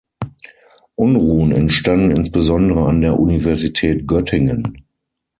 Unruhen 0.95 1.51
entstanden 1.51 2.09
insbesondere 2.09 2.87
an 2.87 3.01
der 3.01 3.19
Universität 3.19 4.07
Göttingen. 4.07 4.87